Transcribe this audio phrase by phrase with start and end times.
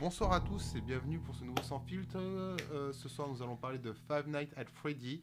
[0.00, 2.16] Bonsoir à tous et bienvenue pour ce nouveau Sans Filtre.
[2.18, 5.22] Euh, ce soir, nous allons parler de Five Nights at Freddy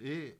[0.00, 0.36] et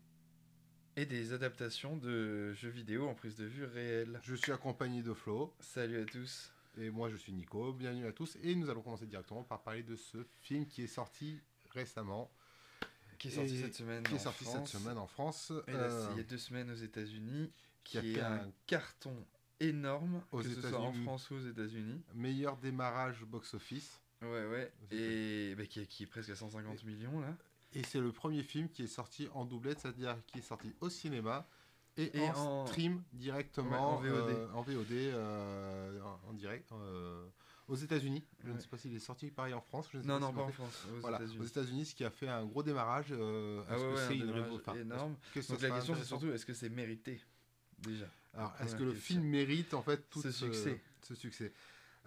[0.96, 4.18] Et des adaptations de jeux vidéo en prise de vue réelle.
[4.22, 6.52] je suis accompagné de Flo Salut à tous.
[6.78, 7.72] et moi je suis Nico.
[7.72, 10.86] Bienvenue à tous et nous allons commencer directement par parler de ce film qui est
[10.88, 11.40] sorti
[11.70, 12.30] récemment,
[13.18, 14.70] Qui est sorti Et- cette semaine qui est en sorti France.
[14.70, 17.52] cette semaine en France, Et là, euh, c'est il y a deux semaines aux États-Unis.
[17.84, 19.14] qui a est un carton
[19.60, 20.92] énorme, Aux que ce soit en.
[20.92, 22.02] France ou aux États-Unis.
[22.14, 24.00] meilleur démarrage box-office.
[24.22, 24.72] Ouais, ouais.
[24.90, 27.34] Et bah, qui, est, qui est presque à 150 millions là.
[27.74, 30.88] Et c'est le premier film qui est sorti en doublette, c'est-à-dire qui est sorti au
[30.88, 31.46] cinéma
[31.98, 34.30] et, Et en, en- stream directement Ouais, en VOD.
[34.30, 37.26] euh, en, VOD, euh, en, en direct euh,
[37.68, 38.24] aux États-Unis.
[38.44, 39.88] Je ne sais pas s'il est sorti pareil en France.
[39.92, 40.48] je ne sais Non, pas non, pas en.
[40.52, 41.84] France, aux Voilà, États-Unis.
[41.86, 43.08] Ce qui a fait un gros démarrage.
[43.10, 44.16] euh, Ah ouais, que ouais, c'est
[44.80, 45.16] énorme.
[45.34, 47.20] que Donc la question c'est surtout est-ce que c'est mérité?
[47.78, 49.16] Déjà Alors, est-ce que le question.
[49.16, 50.80] film mérite en fait tout Ce ce succès.
[51.02, 51.52] ce succès?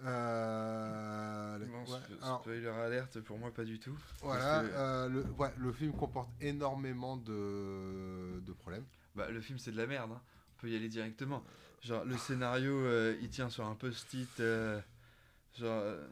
[0.02, 3.98] Euh, Bon, ouais, alors, Spoiler alerte pour moi pas du tout.
[4.22, 8.86] voilà, que- euh, le, ouais, le film comporte énormément de, de problèmes.
[9.16, 10.22] Bah, le film c'est de la merde, hein.
[10.58, 11.44] on peut y aller directement.
[11.82, 14.80] Genre le scénario euh, il tient sur un post-it, euh,
[15.58, 16.08] genre euh,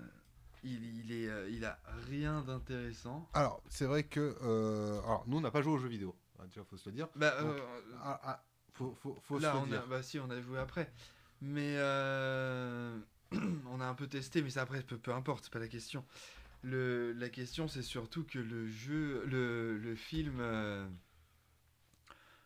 [0.64, 3.28] il, il, est, euh, il a rien d'intéressant.
[3.34, 4.36] Alors, c'est vrai que.
[4.42, 6.16] euh, alors, nous, on n'a pas joué aux jeux vidéo.
[6.40, 7.08] hein, déjà, faut se le dire.
[7.16, 7.56] Bah, Donc,
[8.78, 10.92] faut, faut, faut là se on a, bah si on a joué après,
[11.42, 12.98] mais euh,
[13.68, 16.06] on a un peu testé, mais ça après peu, peu importe, c'est pas la question.
[16.64, 20.88] Le, la question c'est surtout que le jeu, le, le film, euh,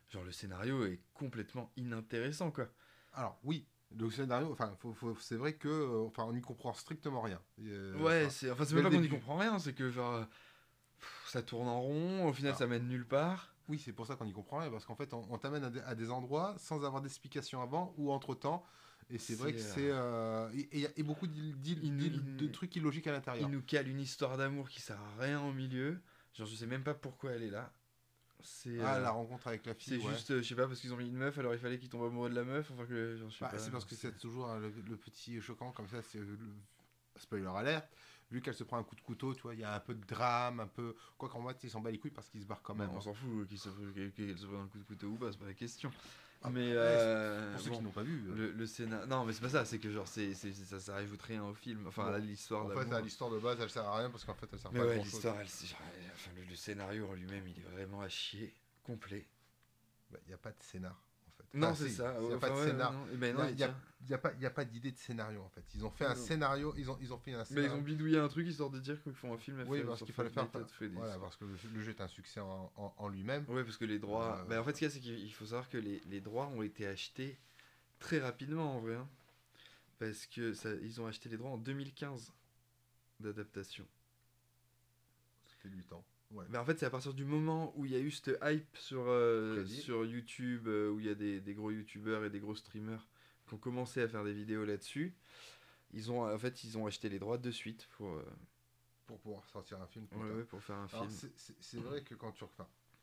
[0.10, 2.68] genre le scénario est complètement inintéressant quoi.
[3.14, 3.66] Alors, oui,
[3.98, 5.68] le scénario, enfin, faut, faut- c'est vrai que.
[5.68, 7.42] euh, Enfin, on n'y comprend strictement rien.
[7.62, 10.24] Euh, Ouais, enfin, c'est enfin même pas qu'on n'y comprend rien, c'est que genre euh,
[11.32, 12.58] ça tourne en rond, au final Ah.
[12.58, 13.54] ça mène nulle part.
[13.68, 14.70] oui, c'est pour ça qu'on n'y comprend rien.
[14.70, 17.94] Parce qu'en fait, on, on t'amène à, des- à des endroits sans avoir d'explication avant
[17.98, 18.66] ou entre temps.
[19.10, 19.90] Et c'est vrai que C'est, c'est.
[19.92, 23.50] euh, et, il y a beaucoup Il il de trucs illogiques à Il l'intérieur.
[23.50, 26.02] nous cale une histoire d'amour qui sert à rien au milieu.
[26.34, 27.72] Genre je sais même pas pourquoi elle est là.
[28.44, 30.00] C'est Ah, euh, la rencontre avec la fille.
[30.00, 30.14] c'est ouais.
[30.14, 31.90] juste euh, je sais pas parce qu'ils ont mis une meuf alors il fallait qu'il
[31.90, 33.60] tombe amoureux de la meuf enfin que genre, je sais Bah, pas.
[33.60, 36.38] c'est parce que c'est toujours hein, le, le petit choquant comme ça, c'est le
[37.18, 37.88] spoiler alerte.
[38.32, 39.94] Vu qu'elle se prend un coup de couteau, tu vois, il y a un peu
[39.94, 40.96] de drame, un peu.
[41.18, 42.96] Quoi qu'en fait, il s'en bat les couilles parce qu'il se barre quand Bah, même.
[42.96, 43.02] on hein.
[43.02, 45.54] s'en fout qu'il se se prenne un coup de couteau ou pas, c'est pas la
[45.54, 45.92] question.
[46.44, 48.24] Ah, mais ouais, euh, Pour ceux bon, qui n'ont pas vu.
[48.30, 49.06] euh, le, le scénar...
[49.06, 51.86] Non mais c'est pas ça, c'est que genre c'est ça, ça rajoute rien au film,
[51.86, 54.24] enfin Bon, à l'histoire en fait, à l'histoire de base, elle sert à rien parce
[54.24, 55.04] qu'en fait, elle sert Mais pas à ouais, chose.
[55.06, 59.28] l'histoire, elle, enfin, le, le scénario en lui-même, il est vraiment à chier, complet.
[60.10, 61.00] Il n'y Bah, a pas de scénar.
[61.54, 62.16] Non, Enfin, c'est ça.
[62.20, 62.74] Il n'y a enfin, ouais,
[63.18, 63.36] ben
[64.46, 65.64] a, pas, d'idée de scénario, en fait.
[65.76, 66.22] Ils ont fait un Non.
[66.26, 68.80] scénario, ils ont, ils ont fait un Mais ils ont bidouillé un truc histoire de
[68.80, 70.48] dire qu'ils font un film à Oui, parce qu'il fallait faire.
[70.94, 73.46] Voilà, parce que le, le jeu est un succès en, en- en lui-même.
[73.50, 74.40] Ouais, parce que les droits.
[74.40, 76.02] Euh, Bah, en fait, ce qu'il y a, c'est qu'il il faut savoir que les,
[76.10, 77.38] les droits ont été achetés
[78.00, 78.96] très rapidement en vrai.
[78.96, 79.08] hein.
[80.00, 82.32] Parce que ça, ils ont acheté les droits en 2015
[83.20, 83.86] d'adaptation.
[85.46, 86.04] C'était 8 ans.
[86.32, 86.46] Ouais.
[86.50, 88.78] Mais en fait, c'est à partir du moment où il y a eu cette hype
[88.78, 92.40] sur, euh, sur YouTube, euh, où il y a des, des gros youtubeurs et des
[92.40, 93.06] gros streamers
[93.48, 95.14] qui ont commencé à faire des vidéos là-dessus.
[95.94, 98.24] Ils ont, en fait, ils ont acheté les droits de suite pour, euh,
[99.08, 100.08] Pour pouvoir sortir un film.
[100.14, 101.32] ouais, ouais, pour faire un Alors, film.
[101.60, 102.46] c'est- vrai que quand tu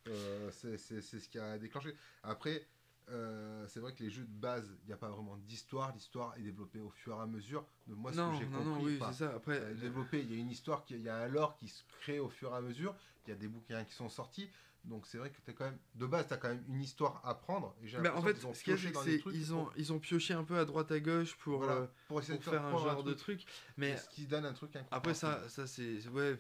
[0.07, 1.95] euh, c'est ce qui a déclenché.
[2.23, 2.67] Après,
[3.11, 5.93] euh, c'est vrai que les jeux de base, il n'y a pas vraiment d'histoire.
[5.95, 8.65] L'histoire est développée au fur et à mesure de moi ce non, que j'ai compris.
[8.65, 9.35] non, oui, enfin, c'est ça.
[9.35, 11.69] Après, euh, développé, il y a une histoire, qui- il y a un lore qui
[11.69, 12.95] se crée au fur et à mesure.
[13.29, 14.51] Il y a des bouquins qui sont sortis.
[14.85, 17.21] Donc c'est vrai que as quand même, de base, tu as quand même une histoire
[17.23, 17.77] à prendre.
[17.83, 19.19] Et j'ai Bah, en fait, qu'ils ont ce qu'il y a, pioché c'est dans des
[19.21, 21.73] trucs ils ont, pour- ils ont pioché un peu à droite à gauche pour, voilà,
[21.75, 23.53] euh, pour essayer pour de faire un genre de truc, truc.
[23.77, 25.51] Mais ce qui donne un truc après, incompréhensible.
[25.51, 26.09] ça, ça c'est.
[26.09, 26.39] Ouais,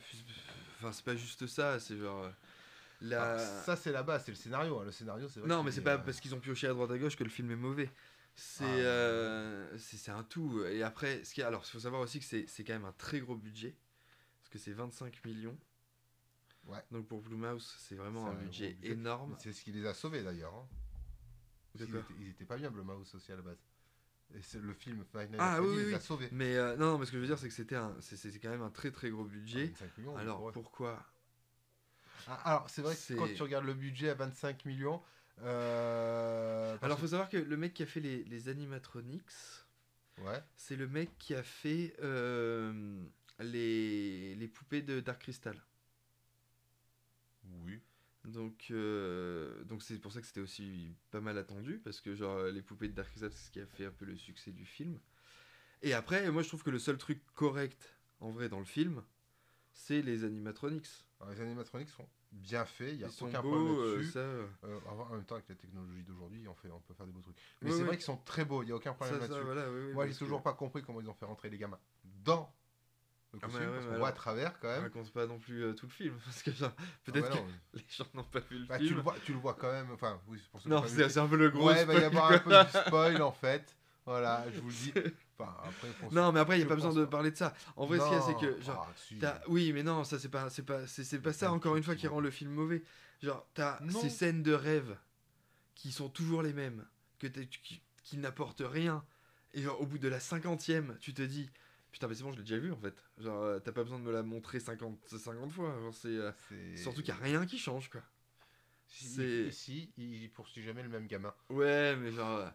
[0.78, 2.24] enfin, c'est pas juste ça, c'est genre.
[2.24, 2.30] euh,
[3.02, 3.32] La...
[3.34, 4.78] Alors, ça c'est la base, c'est le scénario.
[4.80, 4.84] hein.
[4.86, 6.72] Le scénario, c'est non, qu'il mais c'est est, pas euh, parce qu'ils ont pioché à
[6.72, 7.90] droite à gauche que le film est mauvais.
[8.34, 9.76] C'est Ah.
[9.78, 10.64] c'est un tout.
[10.64, 12.92] Et après, ce qui alors, il faut savoir aussi que c'est c'est quand même un
[12.92, 13.76] très gros budget.
[14.40, 15.58] Parce que c'est 25 millions.
[16.68, 16.84] Ouais.
[16.90, 19.36] Donc pour Blue Mouse, c'est vraiment un gros budget énorme.
[19.40, 20.54] C'est ce qui les a sauvés d'ailleurs.
[20.54, 20.68] hein.
[21.74, 22.00] Ils D'accord.
[22.10, 23.58] étaient, ils étaient pas bien, Blumhouse aussi à la base.
[24.34, 26.28] Et c'est le film Nights Ah, Freddy oui, les oui, a sauvés.
[26.32, 28.16] Mais euh, non, non, mais ce que je veux dire, c'est que c'était un, c'est
[28.16, 29.66] c'est quand même un très très gros budget.
[29.66, 30.52] 25 millions, Alors ouais.
[30.52, 31.02] pourquoi
[32.26, 35.00] Ah, alors c'est vrai que c'est- quand tu regardes le budget à 25 millions.
[35.42, 39.24] euh, Alors faut savoir que le mec qui a fait les, les animatronics,
[40.16, 40.42] que- ouais.
[40.56, 43.02] c'est le mec qui a fait euh,
[43.38, 45.56] les, les poupées de Dark Crystal.
[47.64, 47.80] Oui.
[48.24, 52.42] Donc euh, donc c'est pour ça que c'était aussi pas mal attendu parce que genre
[52.44, 54.98] les poupées de Dark c'est ce qui a fait un peu le succès du film.
[55.82, 59.02] Et après moi je trouve que le seul truc correct en vrai dans le film
[59.72, 60.88] c'est les animatronics.
[61.20, 64.18] Alors, les animatronics sont bien faits, il n'y a Ils aucun beaux, problème euh, ça,
[64.18, 67.20] euh, en même temps, avec la technologie d'aujourd'hui, on, fait, on peut faire des beaux
[67.20, 67.36] trucs.
[67.62, 69.42] Mais c'est vrai qu'ils sont très beaux, il n'y a aucun problème là-dessus.
[69.42, 71.58] voilà, oui, oui, Moi, j'ai que- toujours pas compris comment ils ont fait rentrer les
[71.58, 71.78] gamins
[72.24, 72.52] dans
[73.32, 74.82] le Ah, costume, mais ouais, parce mais qu'on alors- voit à travers quand On même.
[74.84, 77.36] raconte pas non plus euh, tout le film, parce que genre, Ah peut-être bah
[77.72, 78.96] que les gens n'ont pas vu le bah, tu, film.
[78.96, 79.90] le vois, tu le vois quand même.
[79.92, 82.32] Enfin, oui, pour ça non, c'est un peu le gros Ouais, il va y avoir
[82.32, 83.74] un peu du spoil en fait.
[84.06, 84.92] Voilà, je vous le dis.
[85.38, 87.36] Enfin, après, faut- Non, mais après, il n'y a pas besoin pense de parler de
[87.36, 87.52] ça.
[87.76, 89.20] En vrai, ce qu'il y a, c'est que, genre, ah, si.
[89.48, 91.94] Oui, mais non, ça c'est pas, c'est pas, c'est, pas ça Pas encore une fois
[91.94, 92.82] qui rend le film mauvais.
[93.22, 94.96] Genre, t'as ces scènes de rêve
[95.74, 96.86] qui sont toujours les mêmes,
[97.18, 99.04] que qui, qui n'apportent rien.
[99.52, 101.50] Et genre, au bout de la cinquantième, tu te dis,
[101.92, 102.94] putain, mais c'est bon, je l'ai déjà vu en fait.
[103.18, 105.78] Genre, euh, t'as pas besoin de me la montrer 50, 50 fois.
[105.80, 108.02] Genre, c'est, euh, C'est- surtout qu'il n'y a rien qui change, quoi.
[108.86, 111.34] Si, il poursuit jamais le même gamin.
[111.50, 112.48] Ouais, mais genre, euh,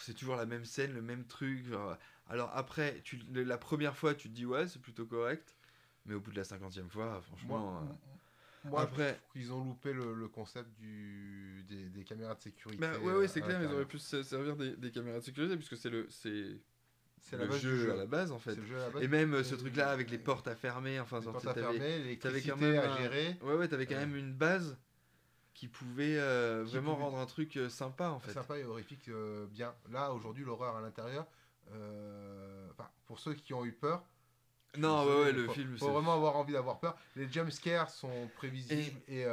[0.00, 1.66] c'est toujours la même scène, le même truc.
[1.66, 1.96] Genre,
[2.26, 5.54] alors après, tu, la première fois, tu te dis, ouais, c'est plutôt correct.
[6.06, 7.82] Mais au bout de la cinquantième fois, franchement.
[7.82, 12.80] euh, moi après- qu'ils ont loupé le, le concept du, des, des caméras de sécurité.
[12.80, 15.56] Bah ouais, ouais, c'est clair, ils auraient pu se servir des, des caméras de sécurité,
[15.56, 16.60] puisque c'est le, c'est
[17.22, 18.54] C'est le jeu, à la base, en fait.
[18.54, 19.02] Base.
[19.02, 22.18] Et même euh, ce truc-là avec les portes à fermer, enfin, Les portes à fermer,
[22.46, 23.36] quand même à un- gérer.
[23.42, 24.76] Ouais, ouais, t'avais quand même une base
[25.54, 28.32] qui pouvait euh, Qui vraiment pouvait- rendre un truc euh, sympa, en fait.
[28.32, 29.74] Sympa et horrifique, euh, bien.
[29.90, 31.26] Là, aujourd'hui, l'horreur à l'intérieur,
[31.72, 34.04] euh, enfin, pour ceux qui ont eu peur,
[34.78, 36.96] Non, ouais, ouais, le faut, film, faut vraiment avoir envie d'avoir peur.
[37.16, 39.24] Les jumpscares sont prévisibles et.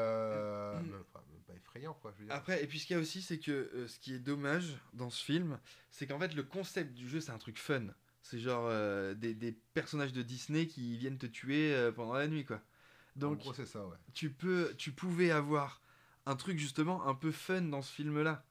[2.01, 2.11] quoi.
[2.15, 2.35] Je veux dire.
[2.35, 4.77] Après, et puis ce qu'il y a aussi, c'est que euh, ce qui est dommage
[4.93, 5.59] dans ce film,
[5.91, 7.87] c'est qu'en fait, le concept du jeu, c'est un truc fun.
[8.21, 12.27] C'est genre euh, des, des personnages de Disney qui viennent te tuer euh, pendant la
[12.27, 12.57] nuit, quoi.
[12.57, 13.97] en Donc, gros, c'est ça, ouais.
[14.13, 15.81] tu peux tu pouvais avoir
[16.25, 18.45] un truc justement un peu fun dans ce film là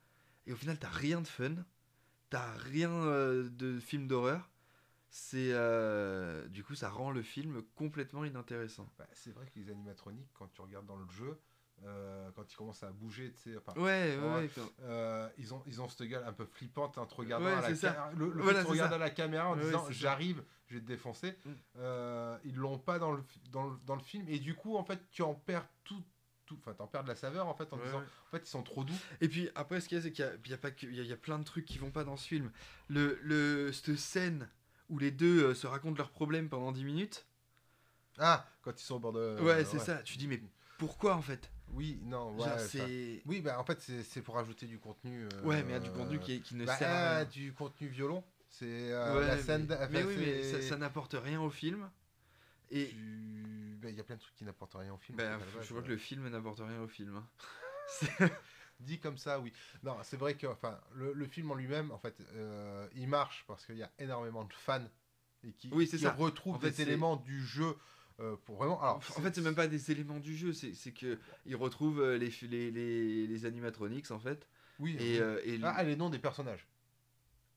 [0.46, 1.54] et au final t'as rien de fun
[2.28, 2.90] t'as rien
[3.50, 4.50] de film d'horreur
[5.10, 9.70] c'est euh, du coup ça rend le film complètement inintéressant Bah, c'est vrai que les
[9.70, 11.38] animatroniques, quand tu regardes dans le jeu,
[11.84, 14.50] euh, quand ils commencent à bouger, tu sais, ouais ouais, Ouais.
[14.82, 17.60] euh, ils, ont, ils ont cette gueule un peu flippante en te regardant Ouais, à
[17.60, 18.12] la.
[18.16, 18.60] Le, le Voilà,
[18.94, 21.36] à la caméra en disant j'arrive, je vais te défoncer.
[21.44, 21.50] Mm.
[21.78, 24.26] Euh, ils l'ont pas dans le, dans, le, dans le film.
[24.28, 26.02] Et du coup, en fait, tu en perds tout.
[26.46, 28.62] tout Enfin, t'en perds de la saveur en fait en disant en fait ils sont
[28.62, 28.94] trop doux.
[29.20, 30.70] et puis après ce qu'il y a c'est qu'il y a, il y a pas
[30.70, 32.26] que il y a- il y a plein de trucs qui vont pas dans ce
[32.28, 32.50] film
[32.88, 34.48] le le cette scène
[34.90, 37.26] où les deux se racontent leurs problèmes pendant 10 minutes
[38.18, 39.38] Ah, quand ils sont au bord de.
[39.40, 40.42] ouais c'est ça tu dis mais
[40.78, 41.50] pourquoi en fait?
[41.72, 42.58] Oui, non, ouais.
[42.58, 45.24] C'est Oui, bah en fait c'est c'est pour ajouter du contenu.
[45.24, 47.88] euh, ouais mais du contenu qui, qui ne bah, sert à ah, rien du contenu
[47.88, 48.22] violon.
[48.50, 49.66] C'est euh, Ouais, la mais- scène.
[49.70, 51.88] enfin, mais oui, mais ça, n'apporte rien au film.
[52.70, 52.90] Et
[53.80, 55.16] bah, Il y a plein de trucs qui n'apportent rien au film.
[55.16, 55.86] base, je vois ouais.
[55.86, 57.16] que le film n'apporte rien au film.
[57.16, 58.28] hein.
[58.80, 59.52] Dit comme ça, oui.
[59.84, 63.44] Non, c'est vrai que enfin, le, le film en lui-même, en fait, euh, il marche
[63.46, 64.84] parce qu'il y a énormément de fans
[65.44, 66.12] et qui, Oui, qui ça.
[66.12, 67.76] retrouvent En fait, des éléments du jeu
[68.20, 68.80] euh, pour vraiment.
[68.80, 72.18] Alors, en fait, c'est même pas des éléments du jeu, c'est que ils retrouvent euh,
[72.18, 74.48] les, les, les, les animatronics en fait.
[74.78, 75.18] Oui, Et, oui.
[75.18, 76.66] euh, et Ah, les noms des personnages.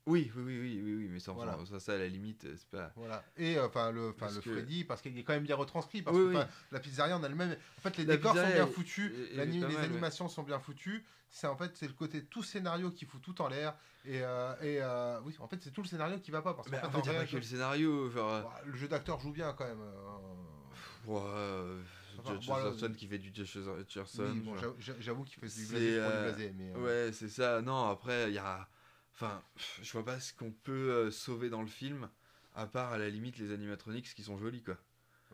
[0.07, 1.57] Oui, oui, oui, oui, oui, mais ça, Voilà.
[1.69, 2.91] ça, ça, à la limite, euh, c'est pas.
[2.95, 3.23] Voilà.
[3.37, 6.01] Et euh, enfin le, enfin le que- Freddy, parce qu'il est quand même bien retranscrit.
[6.01, 6.43] Parce Oui, que oui.
[6.71, 7.55] la pizzeria en elle-même.
[7.77, 9.11] En fait, les La décors sont bien foutus.
[9.11, 9.77] est- est les mal, ouais.
[9.77, 11.03] animations sont bien foutues.
[11.29, 13.75] C'est en fait c'est le côté tout scénario qui fout tout en l'air.
[14.05, 16.69] Et, euh, et euh, oui, en fait c'est tout le scénario qui va pas parce
[16.69, 18.09] qu'en fait, en fait, il y a vrai, pas que le scénario.
[18.11, 19.81] Genre, bah, le jeu d'acteur joue bien quand même.
[19.81, 21.81] euh, ouais,
[22.17, 22.35] Enfin.
[22.35, 24.23] Hutcherson qui fait du Hutcherson.
[24.31, 24.55] Oui, bon,
[24.99, 25.65] j'avoue- qu'il fait du
[25.99, 27.61] blasé mais Ouais, c'est ça.
[27.61, 28.67] Non, après, il y a.
[29.15, 29.41] Enfin,
[29.81, 32.09] je vois pas ce qu'on peut euh, sauver dans le film,
[32.53, 34.77] à part à la limite les animatronics qui sont jolis, quoi.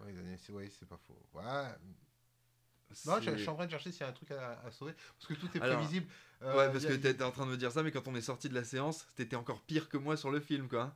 [0.01, 1.17] ouais, c'est ouais, pas faux.
[1.33, 1.43] Ouais.
[3.05, 4.93] Non, je, suis en train de chercher s'il y a un truc à, à sauver
[5.17, 6.07] parce que tout est Alors, prévisible.
[6.43, 8.15] Euh, Ouais, parce a- que t'étais en train de me dire ça, mais quand on
[8.15, 10.93] est sorti de la séance, t'étais encore pire que moi sur le film, quoi.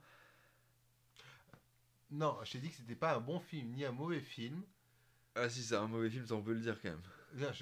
[2.10, 4.62] Non, je t'ai dit que c'était pas un bon film ni un mauvais film.
[5.34, 7.02] Ah, si, c'est un mauvais film, ça on peut le dire quand même.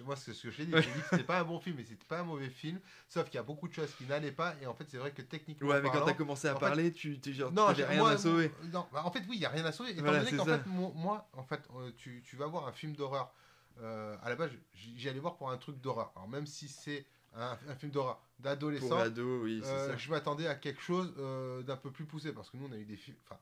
[0.05, 0.73] Moi, ce que je t'ai dit.
[0.73, 2.79] Je t'ai dit que c'était pas un bon film, mais c'était pas un mauvais film.
[3.09, 4.55] Sauf qu'il y a beaucoup de choses qui n'allaient pas.
[4.63, 5.69] Et en fait, c'est vrai que techniquement.
[5.69, 7.85] Ouais, mais quand parlant, t'as commencé à en fait- parler, tu tu- genre, Non, j'ai-
[7.85, 8.53] rien moi, à sauver.
[8.73, 9.91] Non, bah, en fait, oui, il y a rien à sauver.
[9.91, 12.73] Étant Voilà, donné qu'en fait, mo- moi, en fait, euh, tu, tu vas voir un
[12.73, 13.33] film d'horreur.
[13.81, 16.13] euh, à la base, j'y allais voir pour un truc d'horreur.
[16.15, 17.05] Alors, même si c'est
[17.35, 19.03] un, un film d'horreur d'adolescent,
[19.43, 22.33] oui, euh, je m'attendais à quelque chose euh, d'un peu plus poussé.
[22.33, 23.17] Parce que nous, on a eu des films.
[23.25, 23.41] Enfin,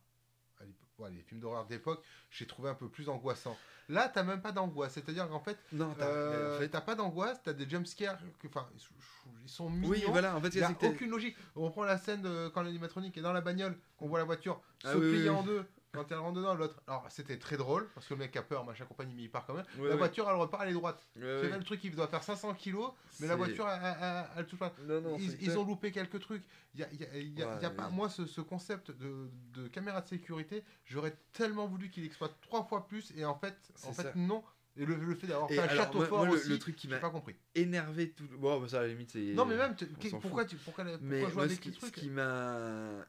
[1.02, 3.56] ouais, les films d'horreur d'époque, j'ai trouvé un peu plus angoissant.
[3.88, 4.94] Là, t'as même pas d'angoisse.
[4.94, 6.06] C'est-à-dire qu'en fait, Non, t'as.
[6.06, 8.18] euh, en fait- pas d'angoisse, t'as des jumpscares.
[8.46, 9.88] Enfin, ils sont- mignons.
[9.90, 11.36] Oui, voilà, en fait, Il n'y a aucune logique.
[11.56, 14.60] On prend la scène de quand l'animatronique est dans la bagnole, qu'on voit la voiture
[14.84, 16.80] Ah se oui, plier oui, en deux quand elle rentre dedans, l'autre.
[16.86, 19.44] Alors c'était très drôle parce que le mec a peur, machin compagnie, mais il part
[19.46, 19.64] quand même.
[19.76, 19.96] Ouais, la ouais.
[19.98, 21.06] voiture elle repart, elle est droite.
[21.16, 24.24] Ouais, C'est là le truc, il doit faire 500 kilos, mais la voiture elle, elle-
[24.38, 24.72] elle- touche pas.
[24.86, 26.42] Non, non, Ils, ils ont loupé quelques trucs.
[26.74, 29.68] Il y a, y a- y a- y pas, moi, ce, ce concept de, de
[29.68, 33.54] caméra de sécurité, j'aurais tellement voulu qu'il exploite trois fois plus, et en fait,
[33.86, 34.12] en fait ça.
[34.16, 34.42] non.
[34.74, 36.58] Et le, le fait d'avoir fait un alors, château moi- fort moi, le- aussi, le
[36.58, 37.36] truc qui j'ai m'a pas compris.
[37.54, 38.24] énervé tout.
[38.38, 39.34] Bon, bah, ça, à la limite, c'est.
[39.34, 39.76] Non, mais même,
[40.22, 43.04] pourquoi, tu, pourquoi, pourquoi Mais jouer avec les trucs ce qui m'a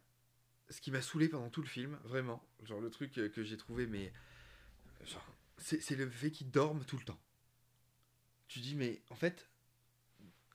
[0.70, 3.58] ce qui m'a saoulé pendant tout le film, vraiment, genre le truc euh, que j'ai
[3.58, 4.12] trouvé, mais
[5.06, 5.26] genre,
[5.58, 7.20] c'est le fait qu'ils dorment tout le temps.
[8.48, 9.50] Tu dis, mais en fait,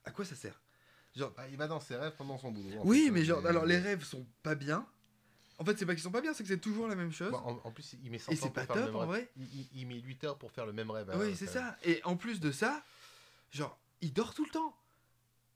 [0.04, 0.60] à quoi ça sert?
[1.16, 2.80] Genre, Ah, il va dans ses rêves pendant son boulot.
[2.84, 4.86] oui, fait, mais genre, alors les rêves sont pas bien.
[5.58, 7.32] En fait, c'est pas qu'ils sont pas bien, c'est que c'est toujours la même chose.
[7.32, 9.08] Bon, en, en plus, il met 100 Et c'est pas top en rêve.
[9.08, 9.32] vrai.
[9.36, 11.10] Il, il- il met 8 heures pour faire le même rêve.
[11.16, 11.76] oui, hein, c'est ça.
[11.82, 12.84] Et en plus de ça,
[13.50, 14.76] genre, il dort tout le temps.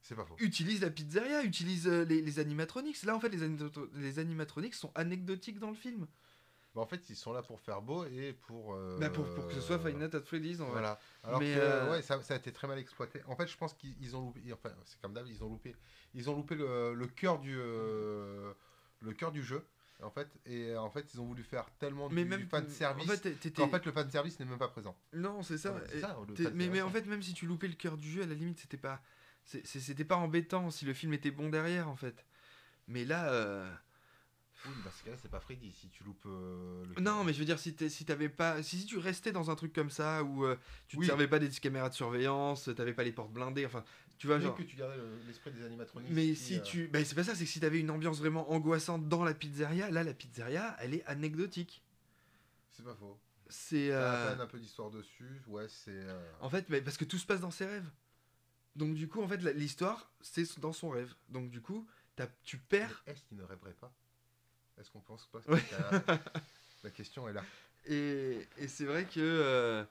[0.02, 0.37] C'est pas faux.
[0.40, 3.02] Utilise la pizzeria, utilise euh, les, les animatronics.
[3.04, 3.49] Là, en fait, les,
[3.94, 6.06] les animatronics sont anecdotiques dans le film.
[6.75, 8.75] Bah, en fait, ils sont là pour faire beau et pour.
[8.75, 10.56] euh, Bah, pour, pour que ce soit Five Nights at Freddy's.
[10.59, 10.99] Voilà.
[11.23, 13.21] Alors Mais, que euh, ouais, ça, ça a été très mal exploité.
[13.26, 14.40] En fait, je pense qu'ils ils ont loupé.
[14.52, 15.76] Enfin, c'est comme d'hab, ils ont loupé.
[16.14, 18.52] Ils ont loupé le, le cœur du euh,
[19.00, 19.64] le cœur du jeu.
[20.02, 23.09] En fait, et en fait, ils ont voulu faire tellement Mais du, même fan service.
[23.09, 24.97] En fait, le fan service n'est même pas présent.
[25.12, 25.73] non, c'est ça.
[25.73, 25.80] Ouais,
[26.26, 26.90] le fan mais, mais en hein.
[26.90, 29.00] fait, même si tu loupais le cœur du jeu, à la limite, c'était pas,
[29.44, 32.25] c'était pas embêtant si le film était bon derrière, en fait.
[32.88, 33.70] Mais là, euh,
[34.66, 37.00] Oui, dans ce cas-là, c'est pas Freddy si tu loupes euh, le.
[37.02, 39.72] non, mais je veux dire, si, t'avais pas, si, si tu restais dans un truc
[39.72, 40.56] comme ça où euh,
[40.88, 41.06] tu Oui.
[41.06, 43.84] servais pas des caméras de surveillance, t'avais pas les portes blindées, enfin,
[44.18, 44.54] tu vois, Oui, genre.
[44.56, 46.11] que tu gardais le- l'esprit des animatroniques.
[46.12, 46.88] Mais qui, si euh, tu.
[46.88, 49.90] Bah, c'est pas ça, c'est que si t'avais une ambiance vraiment angoissante dans la pizzeria,
[49.90, 51.82] là, la pizzeria, elle est anecdotique.
[52.70, 53.18] C'est pas faux.
[53.49, 53.92] C'est.
[53.92, 55.42] Un peu d'histoire dessus.
[55.46, 56.00] Ouais, c'est.
[56.40, 57.90] En fait, bah, parce que tout se passe dans ses rêves.
[58.76, 61.14] Donc, du coup, en fait, l'histoire, c'est dans son rêve.
[61.28, 61.86] Donc, du coup,
[62.16, 63.02] t'as- tu perds.
[63.06, 63.92] Est-ce qu'il ne rêverait pas?
[64.78, 65.62] Est-ce qu'on pense pas Ouais.
[65.74, 66.02] a-
[66.84, 67.44] La question est là.
[67.86, 69.20] Et, et c'est vrai que.
[69.20, 69.84] euh,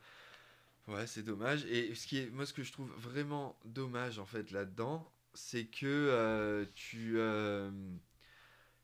[0.87, 1.63] Ouais, c'est dommage.
[1.65, 5.65] Et ce qui est, moi, ce que je trouve vraiment dommage, en fait, là-dedans, c'est
[5.65, 7.13] que euh, tu.
[7.19, 7.69] euh,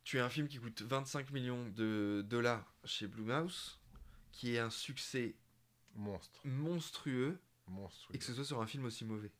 [0.03, 3.79] Tu as un film qui coûte 25 millions de dollars chez Blumhouse,
[4.31, 5.33] qui est un succès
[5.95, 6.39] Monstre.
[6.45, 8.07] monstrueux, Monstre.
[8.13, 9.31] et que ce soit sur un film aussi mauvais.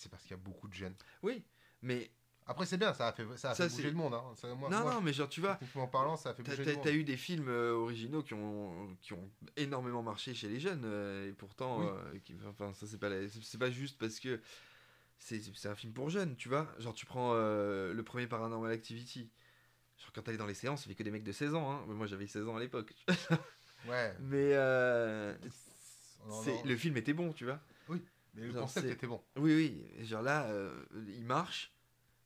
[0.00, 0.94] C'est parce qu'il y a beaucoup de gêne.
[1.22, 1.44] Oui,
[1.82, 2.10] mais.
[2.46, 4.14] Après, c'est bien, ça a fait, ça a Ça, fait bouger le monde.
[4.14, 4.24] Hein.
[4.34, 6.64] Ça, moi, non, moi, non, mais genre, tu vois, techniquement parlant, ça a fait bouger
[6.64, 6.82] le monde.
[6.82, 10.84] t'as eu des films euh, originaux qui ont, qui ont énormément marché chez les jeunes
[10.86, 11.86] euh, et pourtant Oui.
[11.86, 14.40] euh, qui- enfin ça c'est pas c'est, juste parce que
[15.18, 19.30] c'est, un film pour jeunes tu vois genre tu prends euh, le premier Paranormal Activity
[19.98, 21.70] genre quand t'allais dans les séances il y avait que des mecs de 16 ans
[21.70, 21.84] hein.
[21.88, 22.94] moi j'avais 16 ans à l'époque
[23.86, 24.16] Ouais.
[24.20, 24.54] mais
[26.26, 27.60] Non, c'est, non, le film était bon tu vois
[28.34, 29.22] Mais le genre, concept était bon.
[29.36, 29.54] oui
[29.98, 31.72] oui genre là euh, il marche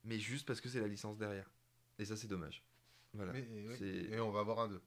[0.05, 1.51] mais juste parce que c'est la licence derrière
[1.99, 2.63] et ça c'est dommage
[3.15, 3.75] voilà Mais, oui.
[3.79, 4.83] c'est- Et on va avoir un 2.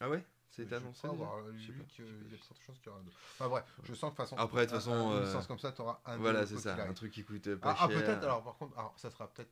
[0.00, 0.24] ah ouais?
[0.50, 2.10] C'est annoncé Je sais pas, qu'il pas.
[2.30, 3.10] y a de fortes chances qu'il y aura un 2.
[3.10, 4.36] Enfin bref, je sens que de toute façon.
[4.36, 6.20] Après, de toute façon, un- Une euh, licence comme ça, tu auras un 2.
[6.22, 8.00] Voilà, c'est ça, un truc qui coûte pas Ah, ah, cher.
[8.04, 9.50] peut-être, alors par contre, alors, ça sera peut-être.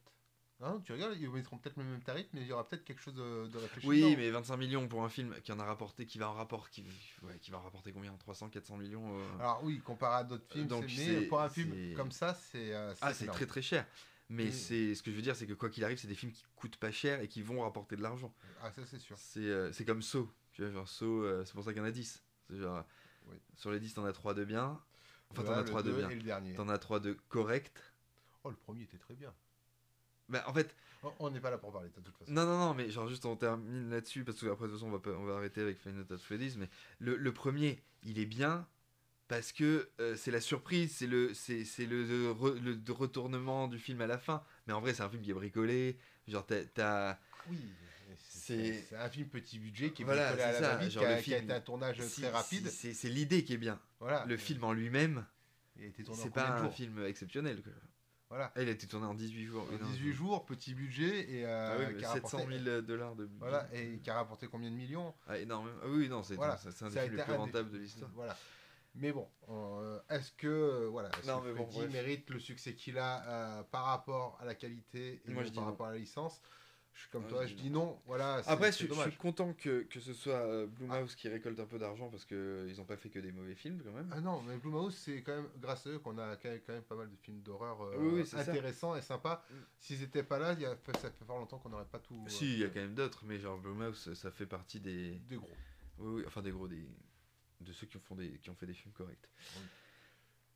[0.63, 3.03] Non, tu rigoles, ils mettront peut-être le même tarif, mais il y aura peut-être quelque
[3.03, 3.85] chose de, de réfléchi.
[3.87, 4.15] Oui, dedans.
[4.17, 6.85] mais 25 millions pour un film qui en a rapporté, qui va en rapport, qui,
[7.23, 8.15] ouais, qui va en rapporter combien?
[8.17, 11.75] 300, 400 millions euh, Alors oui, comparé à d'autres films, Donc, mais pour un film
[11.97, 12.73] comme ça, c'est.
[12.73, 13.87] euh, Ah, c'est très très cher.
[14.29, 14.53] Mais Oui.
[14.53, 16.45] c'est ce que je veux dire, c'est que quoi qu'il arrive, c'est des films qui
[16.55, 18.33] coûtent pas cher et qui vont rapporter de l'argent.
[18.63, 19.17] Ah, ça c'est sûr.
[19.19, 20.29] C'est euh, comme Saw.
[20.53, 22.23] Tu vois, genre Saw, euh, c'est pour ça qu'il y en a 10.
[22.49, 22.85] C'est genre,
[23.27, 23.37] Oui.
[23.57, 24.81] sur les 10, t'en as 3 de bien.
[25.31, 26.55] Enfin, t'en as le 3 de bien.
[26.55, 27.93] T'en as 3 de correct.
[28.45, 29.35] Oh, le premier était très bien.
[30.29, 30.75] Bah, en fait,
[31.19, 32.33] on n'est pas là pour parler de toute façon.
[32.33, 34.93] Non, non, non, mais genre juste on termine là-dessus parce que après de toute façon
[34.93, 36.69] on va, on va arrêter avec Final Fantasy Freddy's, mais
[37.01, 38.67] le, le premier il est bien
[39.29, 43.67] parce que euh, c'est la surprise, c'est le, c'est, c'est le, le le de retournement
[43.69, 45.99] du film à la fin, mais en vrai c'est un film qui est bricolé,
[46.29, 47.59] genre t'as, Oui.
[48.19, 51.07] C'est- un film petit budget qui est Voilà, bricolé à c'est la ça, genre qui,
[51.09, 52.69] a, le qui a film- été un tournage si- très rapide.
[52.69, 54.25] si- c'est, c'est l'idée qui est bien, Voilà.
[54.27, 55.25] le film en lui-même
[56.15, 57.63] c'est pas un film exceptionnel.
[57.63, 57.73] quoi.
[58.33, 58.51] Voilà.
[58.57, 59.67] Ah, il a été tourné en 18 jours.
[59.71, 62.59] oui, non, 18 jours, petit budget et Ah euh, oui, mais qui a 700 rapporté-
[62.65, 63.39] 000 dollars de budget.
[63.41, 65.13] Voilà, et qui a rapporté combien de millions?
[65.29, 65.77] Ah, énormément.
[65.83, 68.11] Ah oui, non, c'est, Voilà, un des films les plus des- rentables de l'histoire.
[68.15, 68.35] Voilà.
[68.95, 72.97] Mais bon, euh, est-ce que voilà, Non, que mais bon, Freddy mérite le succès qu'il
[72.97, 75.71] a euh, par rapport à la qualité et Moi, non par non.
[75.71, 76.41] rapport à la licence?
[76.95, 78.01] Je suis comme Ouais, toi, je dis non.
[78.07, 78.43] Voilà.
[78.47, 82.11] Après, je, suis content que, que ce soit euh, Blumhouse qui récolte un peu d'argent
[82.11, 84.11] parce qu'ils n'ont pas fait que des mauvais films quand même.
[84.13, 86.97] Ah non, mais Blumhouse, c'est quand même grâce à eux qu'on a quand même pas
[86.97, 88.51] mal de films d'horreur euh, Oui, oui, c'est ça.
[88.51, 89.45] intéressants et sympas.
[89.51, 89.55] Mm.
[89.79, 92.15] S'ils n'étaient pas là, y a, ça fait fort longtemps qu'on n'aurait pas tout.
[92.15, 95.19] euh, si, il y a quand même d'autres, mais genre Blumhouse, ça fait partie des.
[95.29, 95.49] Des gros.
[95.99, 96.87] Oui, oui, enfin des gros, des...
[97.61, 98.39] de ceux qui ont, font des...
[98.39, 99.29] qui ont fait des films corrects.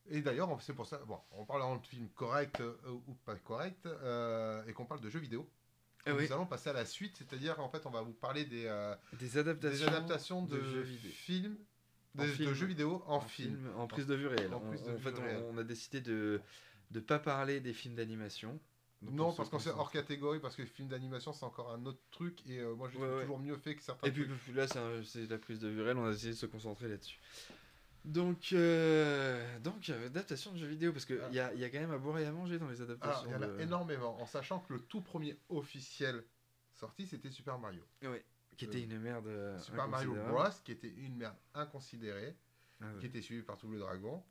[0.08, 2.76] Et d'ailleurs, c'est pour ça, bon, on parle en de films corrects euh,
[3.06, 5.48] ou pas corrects, euh, et qu'on parle de jeux vidéo.
[6.06, 6.26] Oui.
[6.26, 8.94] Nous allons passer à la suite, c'est-à-dire en fait, on va vous parler des, euh,
[9.18, 11.10] Des adaptations, des adaptations de, jeux vidéo.
[11.10, 11.56] films,
[12.16, 13.56] En de, jeux vidéo en, En film.
[13.56, 14.54] film, en prise de vue réelle.
[14.54, 16.40] En en vue fait, on- a décidé de
[16.92, 18.58] ne pas parler des films d'animation.
[19.02, 22.00] Non, parce qu'on c'est hors catégorie, parce que les films d'animation, c'est encore un autre
[22.10, 24.66] truc, et euh, moi, je Ouais, toujours mieux fait que certains Et puis là,
[25.04, 27.20] c'est la prise de vue réelle, on a essayé de se concentrer là-dessus.
[28.06, 31.28] Donc, euh, donc euh, adaptation de jeux vidéo, parce qu'il Ah.
[31.32, 33.26] y, a, y a quand même à boire et à manger dans les Alors, adaptations.
[33.28, 36.24] il y en a de- énormément, en sachant que le tout premier officiel
[36.76, 37.82] sorti, c'était Super Mario.
[38.56, 39.26] Qui était une merde.
[39.26, 40.14] euh, Super Mario.
[40.14, 42.36] Bros, qui était une merde inconsidérée,
[42.80, 43.00] Ah ouais.
[43.00, 44.22] qui était suivi par Double Dragon,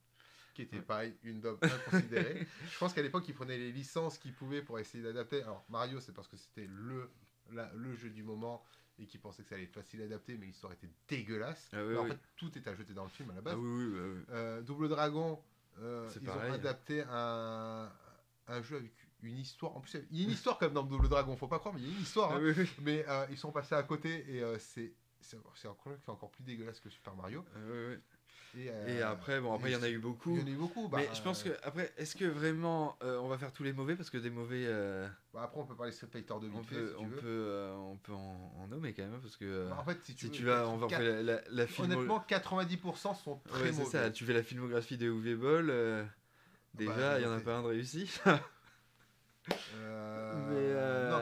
[0.53, 2.47] qui était pareil, une daube inconsidérée.
[2.71, 5.43] Je pense qu'à l'époque, ils prenaient les licences qu'ils pouvaient pour essayer d'adapter.
[5.43, 7.11] Alors, Mario, c'est parce que c'était le,
[7.51, 8.63] la- le jeu du moment
[8.97, 11.69] et qu'ils pensaient que ça allait être facile à adapter, mais l'histoire était dégueulasse.
[11.73, 13.55] Ah oui, en fait, tout est à jeter dans le film à la base.
[13.55, 14.65] Ah oui, oui, bah oui.
[14.65, 15.41] Double Dragon,
[15.79, 16.51] euh, ils pareil.
[16.51, 17.91] ont adapté un,
[18.47, 19.75] un jeu avec une histoire.
[19.75, 21.73] En plus, il y a une histoire quand même dans Double Dragon, faut pas croire,
[21.73, 22.31] mais il y a une histoire.
[22.31, 22.41] Ah hein.
[22.41, 22.69] oui, oui.
[22.81, 26.89] Mais euh, ils sont passés à côté et euh, c'est c'est encore, plus dégueulasse que
[26.89, 27.43] Super Mario.
[27.55, 27.95] Ah oui.
[28.57, 30.37] Et, euh, Et après, bon, après, il y en a eu il beaucoup.
[30.37, 30.87] y en a eu beaucoup.
[30.87, 33.73] bah, Mais je pense que, après, est-ce que vraiment euh, on va faire tous les
[33.73, 36.63] mauvais Parce que des mauvais, euh, bah, après, on peut parler Street Fighter 2 on
[36.63, 39.19] fait, peut, on peut, euh, on peut en, nommer quand même.
[39.21, 41.03] Parce que euh, Bah, en fait, si tu, si veux, tu vas, on va quatre-
[41.03, 43.89] faire la, la, la filmo- Honnêtement, 90% sont très Ouais, c'est mauvais.
[43.91, 45.69] ça, tu fais la filmographie de Uwe Boll.
[45.69, 46.05] euh,
[46.73, 48.09] déjà, il y en a pas un de réussi.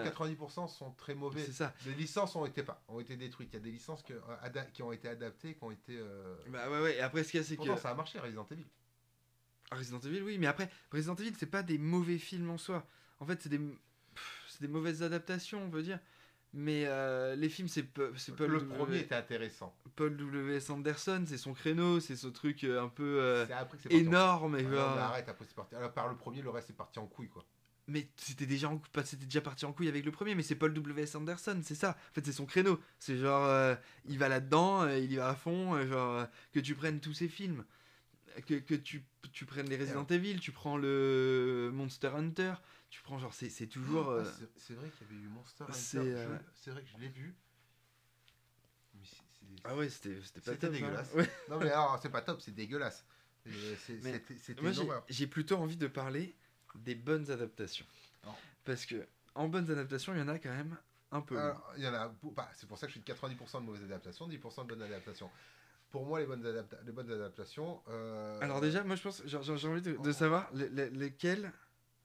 [0.08, 1.44] Euh, Mais, euh, Non, 90% sont très mauvais.
[1.44, 1.74] c'est ça.
[1.86, 3.50] Les licences ont été, pas, ont été détruites.
[3.54, 4.14] Il y a des licences que-
[4.74, 5.98] qui ont été adaptées, qui ont été.
[5.98, 6.96] euh, Bah ouais, ouais.
[6.98, 7.76] Et après, ce qu'il y a, c'est que.
[7.78, 8.66] Ça a marché, Resident Evil.
[9.72, 12.86] Ah, Resident Evil, oui, mais après, Resident Evil, c'est pas des mauvais films en soi.
[13.20, 13.60] En fait, c'est des,
[14.62, 16.00] des mauvaises adaptations, on veut dire.
[16.56, 19.76] Mais euh, les films, c'est Paul, Le W- premier était intéressant.
[19.96, 20.70] Paul W.S.
[20.70, 24.60] Anderson, c'est son créneau, c'est ce truc euh, un peu euh, après énorme.
[24.60, 25.74] Et Ah non, arrête, après c'est parti.
[25.74, 27.44] Alors, par le premier, le reste est parti en couille, quoi.
[27.88, 28.82] Mais c'était déjà, en...
[29.04, 31.16] c'était déjà parti en couille avec le premier, mais c'est Paul W.S.
[31.16, 31.98] Anderson, c'est ça.
[32.12, 32.80] En fait, c'est son créneau.
[33.00, 33.76] C'est genre, euh,
[34.06, 37.14] il va là-dedans, euh, il y va à fond, euh, genre, que tu prennes tous
[37.14, 37.66] ces films.
[38.48, 42.54] Que, que tu, tu prennes les Resident Evil, tu prends le Monster Hunter,
[42.90, 44.12] tu prends genre, c'est c'est toujours.
[44.12, 44.24] Ah,
[44.58, 46.38] c'est- vrai qu'il y avait eu Monster Hunter.
[46.56, 47.36] C'est vrai que je l'ai vu.
[48.96, 50.70] Mais Ah ouais, c'était c'était pas top.
[50.70, 50.74] hein.
[50.74, 51.14] dégueulasse.
[51.14, 51.30] Ouais.
[51.50, 53.06] Non, mais alors, c'est pas top, c'est dégueulasse.
[55.10, 56.36] J'ai plutôt envie de parler
[56.76, 57.86] des bonnes adaptations.
[58.66, 60.78] Parce que, en bonnes adaptations, il y en a quand même
[61.12, 61.38] un peu.
[61.78, 62.14] Il y en a.
[62.36, 64.82] bah, c'est pour ça que je suis de 90% de mauvaises adaptations, 10% de bonnes
[64.82, 65.30] adaptations.
[65.92, 67.82] Pour moi, les bonnes, adapta- les bonnes adaptations.
[67.90, 70.12] euh, Alors déjà, moi je pense, j'ai envie de, de Oh.
[70.14, 71.52] savoir le- le- lequel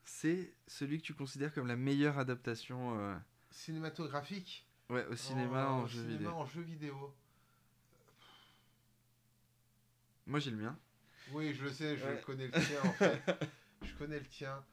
[0.05, 3.15] c'est celui que tu considères comme la meilleure adaptation euh,
[3.51, 4.67] Cinématographique?
[4.91, 6.31] ouais, au cinéma, en, jeu cinéma, vidéo.
[6.33, 7.15] en jeu vidéo.
[10.27, 10.77] Moi j'ai le mien.
[11.33, 12.23] Oui, je le sais, je Ouais.
[12.27, 13.23] connais le tien en fait.
[13.83, 14.65] Je connais le tien.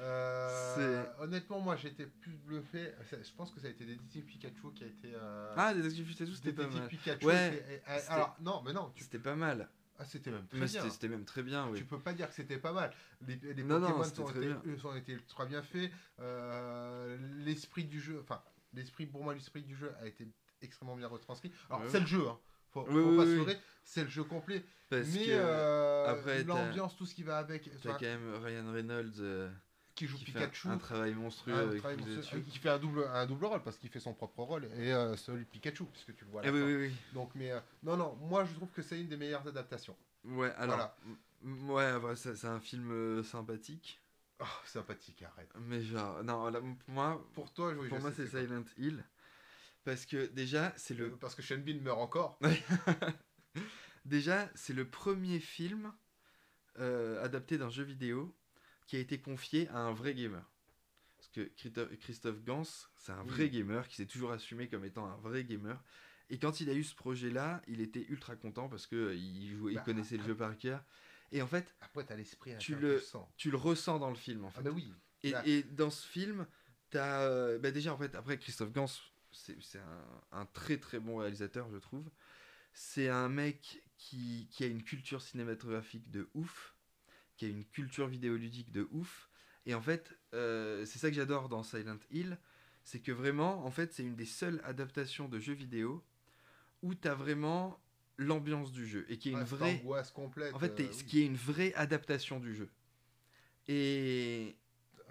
[0.00, 2.92] Euh, honnêtement, moi j'étais plus bluffé.
[3.10, 5.12] Je pense que ça a été Détective Pikachu qui a été.
[5.14, 6.88] euh, Ah, Détective Pikachu, c'était pas mal.
[6.88, 7.26] Pikachu.
[7.26, 9.04] Ouais, c'était- Alors, non, mais non, tu...
[9.04, 9.68] C'était pas mal.
[9.98, 10.90] ah, c'était même très Mais bien.
[10.90, 11.78] c'était même très bien, oui.
[11.78, 12.92] Tu peux pas dire que c'était pas mal.
[13.26, 15.90] Les, les Non, non, Pokémon c'était sont, très été, eux, ont été ultra bien faits.
[16.20, 18.42] Euh, l'esprit du jeu, enfin,
[18.74, 20.26] l'esprit pour moi, l'esprit du jeu a été
[20.60, 21.52] extrêmement bien retranscrit.
[21.68, 21.88] Alors, Ouais.
[21.90, 22.38] c'est le jeu, hein.
[22.72, 24.64] Faut, Oui, faut oui, pas oui, se leurrer, c'est le jeu complet.
[24.88, 28.70] Parce mais que euh, après, l'ambiance, tout ce qui va avec, t'as quand même Ryan
[28.72, 29.50] Reynolds euh,
[29.94, 32.78] qui joue qui Pikachu, fait un, travail monstrueux un avec travail monstrueux, qui fait un
[32.78, 35.84] double, un double rôle parce qu'il fait son propre rôle et euh, celui de Pikachu,
[35.84, 36.92] puisque tu le vois à la Ah oui, oui, oui.
[37.14, 39.96] Donc, mais euh, non, non, moi je trouve que c'est une des meilleures adaptations.
[40.24, 40.94] Ouais, alors,
[41.44, 41.98] Voilà.
[41.98, 44.00] ouais, c'est un film euh, sympathique.
[44.40, 45.50] Oh, sympathique, arrête.
[45.60, 48.26] Mais genre, non, là, pour moi, Pour toi, oui, pour moi c'est.
[48.26, 49.04] Silent Hill.
[49.84, 52.38] Parce que déjà, c'est le Parce que Sean Bean meurt encore.
[54.04, 55.92] Déjà, c'est le premier film
[56.78, 58.36] euh, adapté d'un jeu vidéo
[58.86, 60.50] qui a été confié à un vrai gamer.
[61.16, 61.50] Parce que
[61.96, 62.64] Christophe, Gans,
[62.96, 63.50] c'est un vrai Oui.
[63.50, 65.80] gamer qui s'est toujours assumé comme étant un vrai gamer.
[66.30, 69.50] Et quand il a eu ce projet-là, il était ultra content parce que euh, il
[69.56, 70.82] jouait, il Bah, connaissait le jeu par cœur.
[71.30, 73.02] Et en fait, Après, t'as l'esprit Tu le-
[73.36, 74.44] tu le ressens dans le film.
[74.44, 74.60] En fait.
[74.60, 74.92] Ah, bah oui.
[75.22, 75.46] Et, Là.
[75.46, 76.46] et dans ce film,
[76.90, 78.86] t'as euh, bah déjà en fait après Christophe Gans,
[79.32, 82.08] c'est un, un très très bon réalisateur je trouve.
[82.74, 86.74] C'est un mec qui, qui a une culture cinématographique de ouf,
[87.36, 89.28] qui a une culture vidéoludique de ouf.
[89.66, 92.38] Et en fait, euh, c'est ça que j'adore dans Silent Hill,
[92.84, 96.02] c'est que vraiment, en fait, c'est une des seules adaptations de jeux vidéo
[96.82, 97.78] où t'as vraiment
[98.16, 100.52] l'ambiance du jeu et qui est une Ah, vraie, angoisse complète.
[100.54, 102.68] en fait, euh, ce qui est une vraie adaptation du jeu.
[103.68, 104.56] Et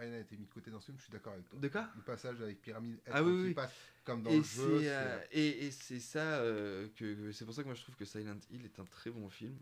[0.01, 1.59] Rien n'a été mis de côté dans ce film, je suis d'accord avec toi.
[1.59, 3.53] de quoi Le passage avec Pyramide Ah oui, il oui.
[3.53, 3.71] passe
[4.03, 4.79] comme dans et le jeu.
[4.89, 7.95] euh, et, et c'est ça euh, que, que- c'est pour ça que moi je trouve
[7.95, 9.55] que Silent Hill est un très bon film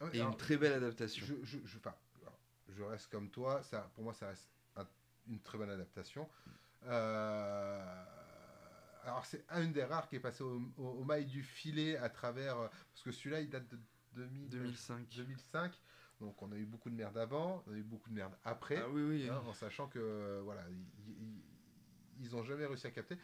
[0.00, 1.26] Ah et alors, une très belle adaptation.
[1.26, 2.38] Je, je, je, enfin, alors,
[2.70, 4.88] je reste comme toi, ça, pour moi ça reste un-
[5.28, 6.26] une très bonne adaptation.
[6.86, 8.04] Euh,
[9.04, 12.08] alors c'est un des rares qui est passé au, au, au mail du filet à
[12.08, 12.56] travers...
[12.56, 13.78] Parce que celui-là il date de
[14.14, 15.08] 2000 2005.
[15.14, 15.72] 2005,
[16.22, 18.76] donc on a eu beaucoup de merde avant, on a eu beaucoup de merde après.
[18.78, 19.28] Ah oui oui.
[19.28, 21.42] hein, en sachant que voilà, ils, ils,
[22.24, 23.18] ils ont jamais réussi à capter.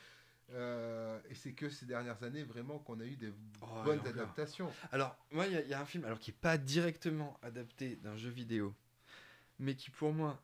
[0.50, 3.32] Euh, et c'est que ces dernières années vraiment qu'on a eu des
[3.62, 4.70] Oh, bonnes adaptations.
[4.92, 7.38] Alors, moi, il y, a- il y a un film alors, qui n'est pas directement
[7.42, 8.74] adapté d'un jeu vidéo,
[9.58, 10.42] mais qui pour moi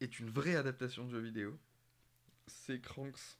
[0.00, 1.58] est une vraie adaptation de jeu vidéo.
[2.46, 3.38] C'est Cranks.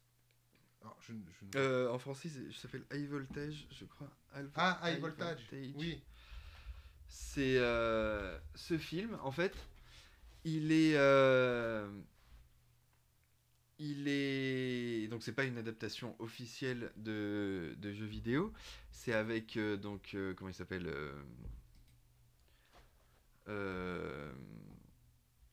[0.81, 4.11] Alors, je, je- Euh, en français, ça s'appelle High Voltage, je crois.
[4.35, 5.49] Alv- Ah, High Voltage.
[5.77, 6.03] Oui.
[7.15, 9.55] C'est euh, ce film, en fait,
[10.45, 10.97] il est.
[10.97, 11.87] euh,
[13.79, 15.09] il est.
[15.09, 18.55] Donc, c'est pas une adaptation officielle de, de jeux vidéo.
[18.91, 19.59] C'est avec.
[19.59, 20.91] euh, donc, comment il s'appelle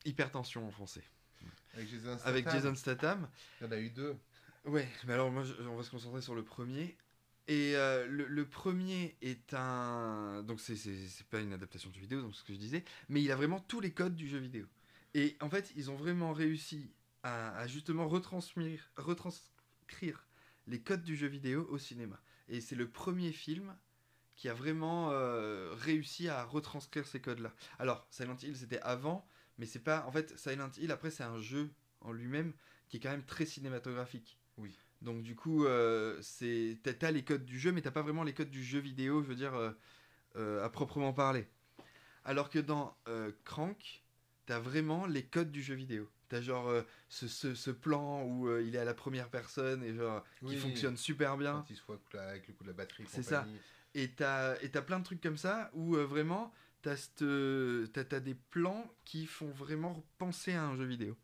[0.06, 1.04] Hypertension en français.
[1.74, 2.62] Avec Jason Avec Statham.
[2.62, 3.28] Jason Statham.
[3.60, 4.16] Il y en a eu deux.
[4.64, 6.96] Ouais, mais alors moi, je- on va se concentrer sur le premier.
[7.50, 10.44] Et euh, le, premier est un.
[10.44, 13.32] Donc, c'est- pas une adaptation de jeu vidéo, donc ce que je disais, mais il
[13.32, 14.66] a vraiment tous les codes du jeu vidéo.
[15.14, 16.92] Et en fait, ils ont vraiment réussi
[17.24, 20.28] à, justement retranscrire, retranscrire
[20.68, 22.20] les codes du jeu vidéo au cinéma.
[22.48, 23.76] Et c'est le premier film
[24.36, 27.52] qui a vraiment euh, réussi à retranscrire ces codes-là.
[27.80, 29.26] Alors, Silent Hill, c'était avant,
[29.58, 30.06] mais c'est pas.
[30.06, 32.52] En fait, Silent Hill, après, c'est un jeu en lui-même
[32.88, 34.38] qui est quand même très cinématographique.
[34.56, 34.78] Oui.
[35.02, 38.34] Donc, du coup, euh, c'est t'as- les codes du jeu, mais t'as pas vraiment les
[38.34, 39.72] codes du jeu vidéo, je veux dire, euh,
[40.36, 41.48] euh, à proprement parler.
[42.24, 42.96] Alors que dans
[43.44, 44.02] Crank,
[44.46, 46.08] t'as vraiment les codes du jeu vidéo.
[46.28, 46.70] T'as genre
[47.08, 50.96] ce, ce, ce plan où il est à la première personne et genre qui fonctionne
[50.96, 51.54] super bien.
[51.54, 53.04] Quand il se voit avec le coup de la batterie.
[53.08, 53.46] C'est ça.
[53.94, 59.50] Et t'as plein de trucs comme ça où vraiment t'as t'as des plans qui font
[59.50, 61.16] vraiment penser à un jeu vidéo.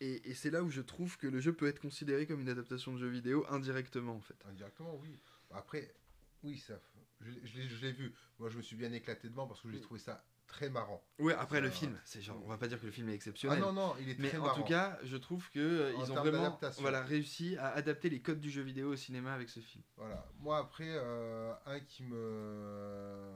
[0.00, 2.48] Et, et c'est là où je trouve que le jeu peut être considéré comme une
[2.50, 4.36] adaptation de jeu vidéo indirectement en fait.
[4.46, 5.18] Indirectement, oui.
[5.50, 5.94] Après,
[6.42, 6.74] oui, ça.
[7.20, 8.12] Je, je l'ai- je l'ai vu.
[8.38, 11.02] Moi, je me suis bien éclaté devant parce que j'ai trouvé ça très marrant.
[11.18, 13.12] Ouais, après le Ça- film, c'est genre on va pas dire que le film est
[13.12, 13.58] Ah exceptionnel.
[13.58, 14.60] non, non, il est mais très en marrant.
[14.62, 18.20] tout cas, je trouve que euh, En ils ont vraiment voilà, réussi à adapter les
[18.20, 19.82] codes du jeu vidéo au cinéma avec ce film.
[19.96, 20.28] Voilà.
[20.38, 23.32] Moi, après, euh, un qui me,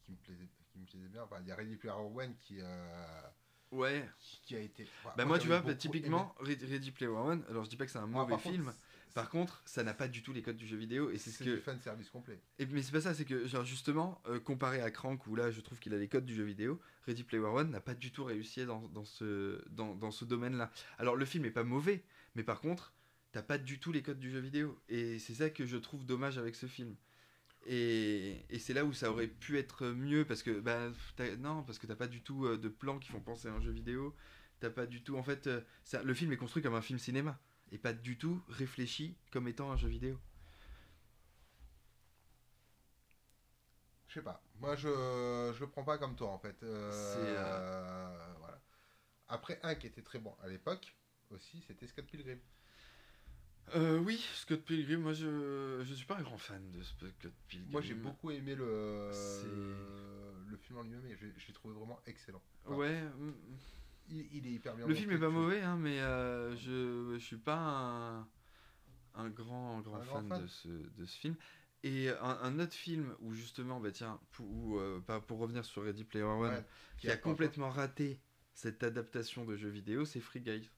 [0.00, 2.58] qui me plaisait, qui me plaisait bien, enfin, il y a Ready Player One qui,
[2.60, 3.22] euh,
[3.70, 4.08] Ouais.
[4.42, 4.86] qui, a été.
[5.16, 7.90] Bah moi tu vois, bah, typiquement Ready Ready Player One, alors je dis pas que
[7.90, 8.12] c'est un aimé.
[8.12, 8.72] mauvais Par contre, film,
[9.14, 11.44] par contre, ça n'a pas du tout les codes du jeu vidéo et c'est ce
[11.44, 12.40] que du fan service complet.
[12.58, 15.50] Et, mais c'est pas ça, c'est que genre justement, euh, comparé à Crank, où là
[15.50, 18.12] je trouve qu'il a les codes du jeu vidéo, Ready Player One n'a pas du
[18.12, 20.70] tout réussi dans, dans ce, dans, dans ce domaine-là.
[20.98, 22.04] Alors le film est pas mauvais,
[22.34, 22.92] mais par contre,
[23.32, 24.78] t'as pas du tout les codes du jeu vidéo.
[24.88, 26.94] Et c'est ça que je trouve dommage avec ce film.
[27.70, 30.90] Et, et c'est là où ça aurait pu être mieux, parce que, bah,
[31.38, 33.60] non, parce que t'as pas du tout euh, de plans qui font penser à un
[33.60, 34.14] jeu vidéo.
[34.60, 36.98] T'as pas du tout, en fait, euh, ça- le film est construit comme un film
[36.98, 37.38] cinéma,
[37.70, 40.18] et pas du tout réfléchi comme étant un jeu vidéo.
[44.08, 44.42] Je sais pas.
[44.60, 44.88] Moi, je,
[45.54, 46.62] je le prends pas comme toi, en fait.
[46.62, 46.90] Euh,
[47.36, 48.60] euh, voilà.
[49.28, 50.96] Après, un qui était très bon à l'époque
[51.30, 52.40] aussi, c'était Scott Pilgrim.
[53.74, 57.12] Euh, oui, Scott Pilgrim, moi je, je suis pas un grand fan de Scott
[57.48, 57.70] Pilgrim.
[57.70, 59.10] Moi, j'ai beaucoup aimé le,
[60.48, 62.42] le film en lui-même et je, je l'ai trouvé vraiment excellent.
[62.64, 63.02] Enfin, Ouais,
[64.10, 67.24] Il, il est hyper bien le film est pas mauvais, hein, mais euh, je, je
[67.24, 68.28] suis pas un,
[69.14, 70.42] un grand, grand Un fan, grand fan.
[70.42, 71.36] De, ce, de ce film.
[71.84, 75.64] Et un, un autre film où justement, bah tiens, pour, où, euh, pas pour revenir
[75.64, 76.64] sur Ready Player One, Ouais,
[76.96, 78.20] qui a complètement raté
[78.54, 80.68] cette adaptation de jeu vidéo, c'est Free Guy,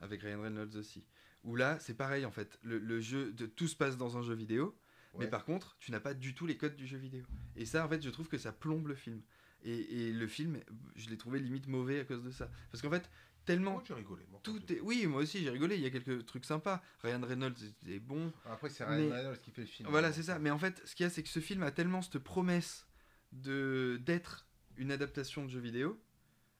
[0.00, 1.06] avec Ryan Reynolds aussi.
[1.44, 4.22] Où là, c'est pareil en fait, le, le jeu, de, tout se passe dans un
[4.22, 4.76] jeu vidéo,
[5.18, 7.24] mais par contre, tu n'as pas du tout les codes du jeu vidéo.
[7.56, 9.20] Et ça, en fait, je trouve que ça plombe le film.
[9.64, 10.60] Et, et le film,
[10.94, 12.48] je l'ai trouvé limite mauvais à cause de ça.
[12.70, 13.10] Parce qu'en fait,
[13.44, 14.22] tellement Moi, j'ai rigolé.
[14.30, 14.80] moi, tout est.
[14.80, 15.74] Oui, moi aussi, j'ai rigolé.
[15.74, 16.80] Il y a quelques trucs sympas.
[17.02, 17.56] Ryan Reynolds
[17.88, 18.32] est bon.
[18.44, 19.88] Après, c'est Mais- Ryan Reynolds qui fait le film.
[19.90, 20.38] Voilà, c'est ça.
[20.38, 22.86] Mais en fait, ce qu'il y a, c'est que ce film a tellement cette promesse
[23.32, 24.46] de d'être
[24.76, 26.00] une adaptation de jeu vidéo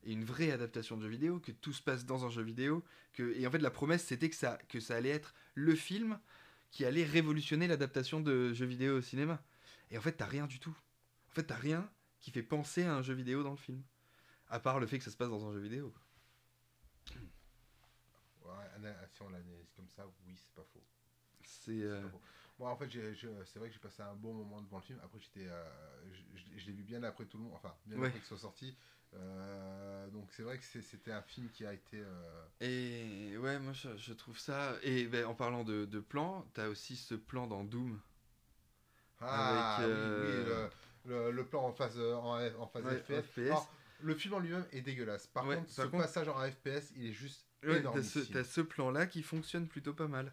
[0.04, 2.84] et une vraie adaptation de jeu vidéo, que tout se passe dans un jeu vidéo,
[3.12, 6.18] que et en fait la promesse c'était que ça que ça allait être le film
[6.70, 9.42] qui allait révolutionner l'adaptation de jeux vidéo au cinéma.
[9.90, 10.76] Et en fait, t'as rien du tout.
[11.30, 13.82] En fait, t'as rien qui fait penser à un jeu vidéo dans le film,
[14.48, 15.94] à part le fait que ça se passe dans un jeu vidéo.
[18.44, 20.84] ouais, si on l'analyse comme ça, oui, c'est pas faux.
[21.42, 22.02] C'est euh,
[22.59, 24.99] Moi, en fait, c'est vrai que j'ai passé un bon moment devant le film.
[25.05, 25.62] Après, j'étais, euh,
[26.57, 28.09] je, l'ai vu bien après tout le monde, enfin, bien Ouais.
[28.09, 28.77] après qu'il soit sorti.
[29.14, 31.99] Euh, donc, c'est vrai que c'était un film qui a été.
[32.01, 34.75] euh, Et ouais, moi je, je trouve ça.
[34.83, 38.01] Et ben, en parlant de, de plan, t'as aussi ce plan dans Doom.
[39.21, 40.68] Ah, Avec, oui, euh,
[41.05, 43.23] oui, le, le- le plan en phase, en, en phase Ouais, FPS.
[43.23, 43.47] FPS.
[43.47, 45.27] Alors, le film en lui-même est dégueulasse.
[45.29, 47.97] Par Ouais, contre, par ce contre- passage en FPS, il est juste énorme.
[48.01, 50.33] t'as ce, ce plan-là qui fonctionne plutôt pas mal.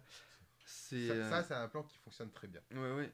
[0.66, 1.06] C'est.
[1.06, 2.60] Ça, euh, ça, c'est un plan qui fonctionne très bien.
[2.72, 3.12] Ouais, ouais.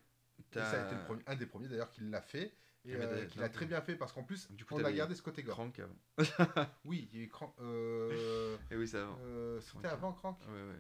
[0.55, 2.53] Et ça a été le premier- un des premiers d'ailleurs qui l'a fait.
[2.85, 4.85] Et euh, d'ailleurs, qui l'a non, très bien fait parce qu'en plus, Du coup, on
[4.85, 5.55] a gardé ce côté gore.
[5.55, 5.95] Crank avant.
[6.85, 7.55] Oui, il y a eu Crank.
[7.61, 9.19] euh, Et oui, c'est avant.
[9.21, 10.77] euh, C'était avant Crank Ouais, ouais, ouais.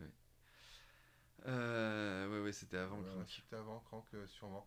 [1.46, 3.26] Euh, ouais, c'était avant Crank.
[3.28, 4.66] C'était avant Crank, euh, sûrement.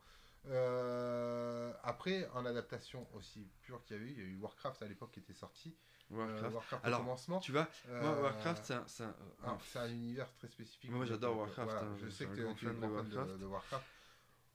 [1.83, 4.87] Après, en adaptation aussi pure qu'il y a eu, il y a eu Warcraft à
[4.87, 5.75] l'époque qui était sorti.
[6.11, 6.53] Euh, Warcraft.
[6.53, 7.39] Warcraft Alors, au commencement.
[7.39, 8.87] Tu vois, moi, Euh, Warcraft, c'est un.
[8.87, 10.91] c'est un- univers très spécifique.
[10.91, 13.39] Moi, j'adore euh, Warcraft, voilà, hein, je je sais que tu es de Warcraft.
[13.39, 13.85] de Warcraft.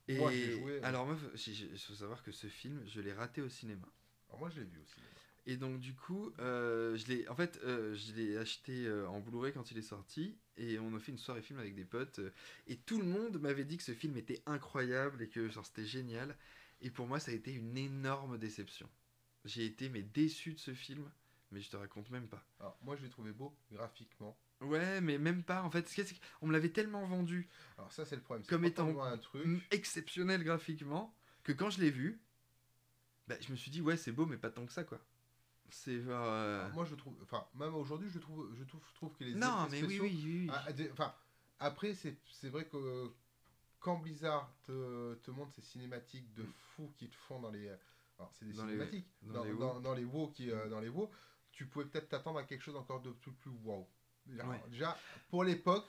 [0.09, 3.49] Et Moi, joué, alors moi, il faut savoir que ce film, je l'ai raté au
[3.49, 3.87] cinéma.
[4.29, 5.01] Alors, moi, je l'ai vu aussi.
[5.47, 9.21] Et donc du coup, euh, je l'ai, en fait, euh, je l'ai acheté euh, en
[9.21, 12.21] Blu-ray quand il est sorti, et on a fait une soirée film avec des potes,
[12.67, 15.87] et tout le monde m'avait dit que ce film était incroyable et que genre c'était
[15.87, 16.37] génial.
[16.83, 18.89] Et pour moi, ça a été une énorme déception.
[19.47, 21.11] J'ai été mais déçu de ce film,
[21.51, 22.43] mais je te raconte même pas.
[22.61, 24.37] Alors, moi, je l'ai trouvé beau graphiquement.
[24.61, 25.63] Ouais, mais même pas.
[25.63, 26.03] En fait, ce
[26.39, 28.47] qu'on me l'avait tellement vendu Alors, ça, c'est le problème.
[28.47, 29.45] Comme étant on un truc.
[29.71, 32.21] exceptionnel graphiquement que quand je l'ai vu,
[33.27, 35.01] bah, je me suis dit ouais, c'est beau, mais pas tant que ça quoi.
[35.73, 37.17] C'est euh, moi, je trouve.
[37.23, 40.21] Enfin, même aujourd'hui, je trouve, je trouve, je trouve que les non, mais oui, oui,
[40.25, 40.47] oui.
[40.47, 40.51] oui.
[40.53, 41.15] Ah, des- Enfin,
[41.61, 43.09] après, c'est vrai que euh,
[43.79, 47.69] quand Blizzard te, te montre ces cinématiques de fous qu'ils te font dans les.
[48.19, 49.07] Alors, c'est des Dans les- cinématiques.
[49.23, 49.81] dans dans, les dans- WoW.
[49.81, 51.09] dans les WoW qui, euh, dans les WoW,
[51.53, 53.87] tu pouvais peut-être t'attendre à quelque chose encore de tout plus wow.
[54.27, 54.63] Déjà, Ouais.
[54.69, 54.97] déjà,
[55.29, 55.87] pour l'époque.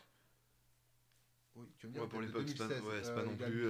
[1.55, 3.23] Oui, tu veux me dire, Ouais, pour l'époque, c'est pas, 2016, ouais, c'est euh, pas
[3.23, 3.61] non il a- plus.
[3.61, 3.69] il a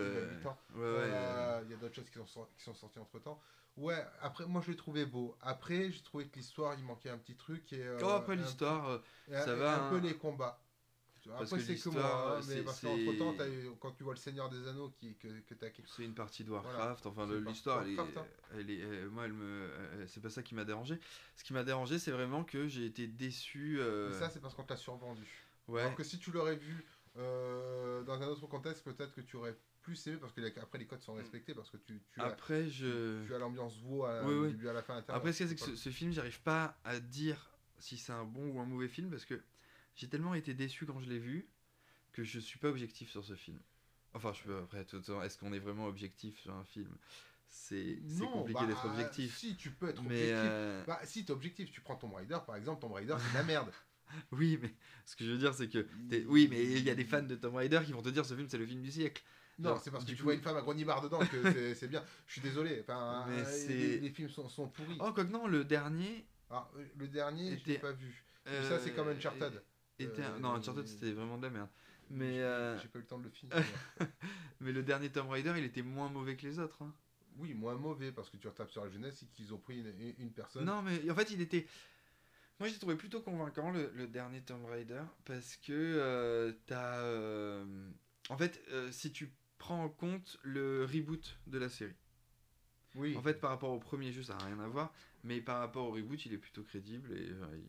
[0.77, 3.41] euh, Il y a d'autres choses qui sont, sor- qui sont sorties entre temps.
[3.77, 5.35] Ouais, après, moi je l'ai trouvé beau.
[5.41, 7.73] Après, j'ai trouvé que l'histoire, il manquait un petit truc.
[7.73, 8.97] Et, euh, Oh, après un- l'histoire, euh,
[9.29, 10.01] et ça et va, un peu hein.
[10.01, 10.61] les combats.
[11.25, 11.95] Parce Après, que c'est que l'histoire,
[12.27, 14.89] moi, hein, mais c'est- parce c'est- qu'entre temps, quand tu vois le Seigneur des Anneaux,
[14.89, 17.05] qui, que, que t'as quelque c'est une partie de Warcraft.
[17.05, 17.23] Voilà.
[17.39, 18.25] Enfin, l'histoire, elle, est- hein.
[18.53, 19.69] elle est, moi, elle me,
[20.11, 20.99] c'est pas ça qui m'a dérangé.
[21.35, 23.79] Ce qui m'a dérangé, c'est vraiment que j'ai été déçu.
[23.79, 25.27] euh, Mais ça, c'est parce qu'on te l'a survendu.
[25.67, 25.81] ouais.
[25.81, 26.85] Alors que si tu l'aurais vu
[27.17, 30.77] euh, dans un autre contexte, peut-être que tu aurais plus aimé, parce que les- après
[30.77, 33.25] les codes sont respectés, parce que tu, tu as, Après, je.
[33.25, 34.47] tu as l'ambiance WoW à, Oui, du oui.
[34.49, 34.97] début à la fin.
[35.07, 35.15] à.
[35.15, 38.59] Après, c'est que ce, ce film, j'arrive pas à dire si c'est un bon ou
[38.59, 39.41] un mauvais film parce que
[39.95, 41.47] j'ai tellement été déçu quand je l'ai vu
[42.13, 43.59] que je suis pas objectif sur ce film.
[44.13, 46.97] Enfin, je peux après, tout le temps, est-ce qu'on est vraiment objectif sur un film?
[47.53, 47.99] C'est
[48.31, 49.37] compliqué bah, d'être objectif.
[49.37, 50.35] Si, tu peux être Mais objectif.
[50.37, 53.37] euh, Bah, si t'es objectif, tu prends Tomb Raider par exemple, Tomb Raider c'est de
[53.37, 53.69] la merde.
[54.31, 54.73] oui, mais
[55.05, 55.85] ce que je veux dire, c'est que
[56.27, 58.33] oui, mais il y a des fans de Tomb Raider qui vont te dire ce
[58.35, 59.21] film c'est le film du siècle.
[59.59, 62.03] Non, c'est parce que tu coup- vois une femme à Grogny-Bar dedans que c'est- bien.
[62.25, 62.79] Je suis désolé.
[62.81, 64.97] Enfin, Mais euh, les, les films sont, sont pourris.
[64.99, 66.25] Oh, quoi que non, le dernier.
[66.49, 68.23] Alors, euh, le dernier, je Était- l'ai pas vu.
[68.45, 69.61] Mais ça, c'est comme euh, Uncharted.
[69.99, 71.69] était un- Euh, Non, Uncharted c'était vraiment de la merde.
[72.09, 73.55] Mais, J'ai- euh, J'ai pas eu le temps de le finir.
[74.61, 76.81] mais le dernier Tomb Raider, il était moins mauvais que les autres.
[76.81, 76.93] hein.
[77.37, 79.79] Oui, moins mauvais parce que tu retapes sur la jeunesse et qu'ils ont pris
[80.19, 80.65] une, personne.
[80.65, 81.65] Non, mais en fait, il était.
[82.59, 86.99] Moi, j'ai trouvé plutôt convaincant le, le dernier Tomb Raider parce que euh, t'as.
[86.99, 87.89] euh,
[88.29, 91.95] En fait, euh, si tu prends en compte le reboot de la série.
[92.95, 93.15] Oui.
[93.15, 95.87] En fait, par rapport au premier jeu, ça n'a rien à voir, mais par rapport
[95.87, 97.27] au reboot, il est plutôt crédible et.
[97.27, 97.65] il-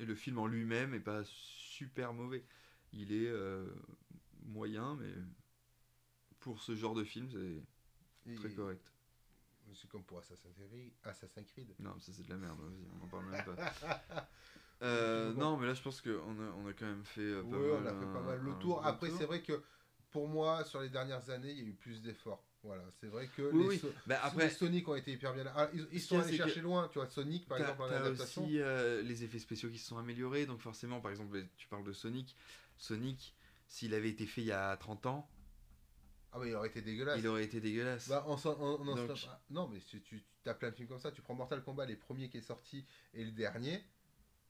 [0.00, 2.44] Et le film en lui-même est pas super mauvais.
[2.92, 3.32] Il est
[4.42, 5.08] moyen, mais
[6.44, 8.86] pour ce genre de film, c'est Et- très correct.
[9.74, 10.92] C'est comme pour Assassin's Creed.
[11.02, 11.74] Assassin's Creed.
[11.80, 14.28] Non, ça c'est de la merde, vas-y, on en parle même pas.
[14.82, 15.32] Euh.
[15.34, 17.68] Non, mais là je pense qu'on a, on a quand même fait euh, pas Oui,
[17.72, 17.94] on mal.
[17.94, 18.84] a fait pas un- mal le tour.
[18.84, 19.62] Après, c'est vrai que
[20.10, 22.44] pour moi, sur les dernières années, il y a eu plus d'efforts.
[22.62, 23.78] Voilà, c'est vrai que Oui, les, oui.
[23.78, 25.44] So- Bah, les après, Sonic ont été hyper bien.
[25.54, 27.06] Ah, ils, ils sont allés chercher loin, tu vois.
[27.06, 28.44] Sonic, par exemple, en t'as adaptation.
[28.44, 31.84] aussi euh, les effets spéciaux qui se sont améliorés, donc forcément, par exemple, tu parles
[31.84, 32.36] de Sonic.
[32.76, 33.34] Sonic,
[33.68, 35.28] s'il avait été fait il y a 30 ans,
[36.34, 37.18] Ah, mais il aurait été dégueulasse.
[37.20, 38.08] il aurait été dégueulasse.
[38.08, 40.98] Bah, on on- on Donc- ah, Non, mais si tu as plein de films comme
[40.98, 43.80] ça, tu prends Mortal Kombat, les premiers qui est sorti et le dernier.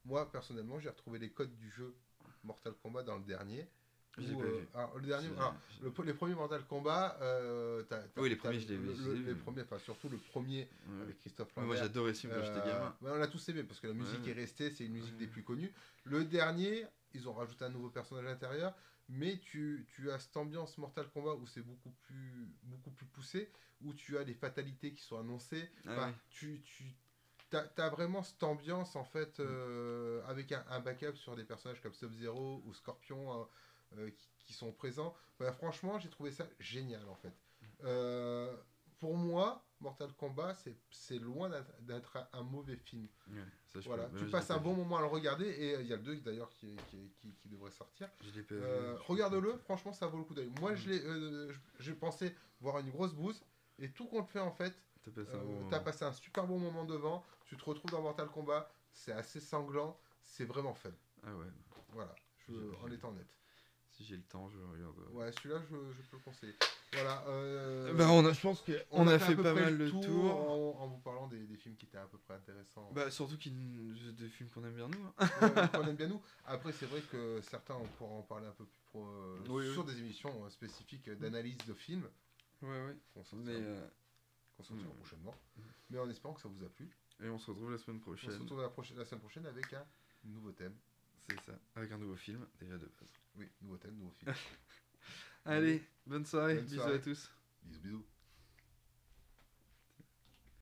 [0.07, 1.95] Moi, personnellement, j'ai retrouvé les codes du jeu
[2.43, 3.69] Mortal Kombat dans le dernier.
[4.17, 4.69] L'ai Où, pas euh, vu.
[4.75, 8.61] alors, le dernier, alors, le- les premiers Mortal Kombat, euh, t'as- t'as- Oui, les premiers,
[8.61, 11.03] je les ai le- les premiers, enfin surtout le premier Ouais.
[11.03, 11.89] avec Christophe Mais Moi Lambert.
[11.89, 12.95] j'adorais ce film quand j'étais Euh, gamin.
[13.03, 14.31] on l'a tous aimé parce que la musique Ouais.
[14.31, 15.19] est restée, c'est une musique Ouais.
[15.21, 15.73] des plus connues.
[16.05, 18.73] Le dernier, ils ont rajouté un nouveau personnage à l'intérieur,
[19.09, 23.51] mais tu, tu as cette ambiance Mortal Kombat où c'est beaucoup plus, beaucoup plus poussé,
[23.83, 25.69] où tu as les fatalités qui sont annoncées.
[25.87, 26.13] Ah.
[26.31, 26.97] Tu, tu
[27.53, 31.93] as, vraiment cette ambiance en fait euh, avec un, un backup sur des personnages comme
[31.93, 33.45] Sub-Zero ou Scorpion euh,
[33.99, 35.15] euh, qui, qui sont présents.
[35.39, 37.35] Enfin, franchement, j'ai trouvé ça génial en fait.
[37.85, 38.57] Euh,
[38.99, 40.77] pour moi, Mortal Kombat, c'est-
[41.19, 41.73] loin d'être-
[42.33, 43.07] un, mauvais film.
[43.29, 45.83] Ouais, ça, je Voilà, peux- tu passes un bon moment à le regarder et euh,
[45.83, 48.09] il y a le 2 d'ailleurs qui, est- qui, est- qui- qui devrait sortir.
[48.53, 50.51] Euh, Regarde-le, franchement ça vaut le coup d'œil.
[50.59, 50.77] Moi Mm.
[50.77, 53.41] je l'ai, euh, je- pensé voir une grosse bouse
[53.79, 55.81] et tout compte fait en fait, T'as passé bon moment.
[55.81, 60.01] passé un super bon moment devant, tu te retrouves dans Mortal Kombat, c'est assez sanglant,
[60.25, 60.91] c'est vraiment fun.
[61.23, 61.47] Ah ouais.
[61.93, 62.15] Voilà,
[62.49, 63.29] je, en étant honnête.
[63.97, 65.07] Si j'ai le temps, je regarderai.
[65.13, 66.55] Ouais, celui-là, je, je peux le conseiller.
[66.95, 67.23] Voilà.
[67.29, 69.89] euh, Bah, on a, je pense qu'on a, fait, à peu pas près mal le
[69.91, 70.37] tour.
[70.37, 72.91] En, en vous parlant des, des films qui étaient à peu près intéressants.
[72.93, 73.55] Bah, surtout qu'il
[74.17, 75.07] des films qu'on aime bien nous.
[75.19, 75.69] hein.
[75.73, 76.21] Qu'on aime bien nous.
[76.45, 79.73] Après, c'est vrai que certains, on pourra en parler un peu plus pro, euh, Oui,
[79.73, 79.93] sur oui.
[79.93, 82.09] des émissions euh, spécifiques d'analyse de films
[82.63, 82.97] Ouais, ouais.
[83.13, 83.87] qu'on sortira, Mais, euh,
[84.57, 84.97] qu'on sortira mm.
[84.97, 85.35] prochainement.
[85.91, 86.89] Mais en espérant que ça vous a plu.
[87.23, 88.31] et on se retrouve la semaine On prochaine.
[88.33, 89.85] se retrouve la, prochaine- la semaine prochaine avec un
[90.25, 90.75] nouveau thème.
[91.29, 91.59] C'est ça.
[91.77, 93.09] Avec un nouveau film, déjà de base.
[93.37, 94.33] Oui, nouveau thème, nouveau film.
[95.45, 96.57] Allez, bonne soirée.
[96.57, 96.95] Bonne bisous soirée.
[96.95, 97.31] à tous.
[97.63, 98.05] bisous, bisous.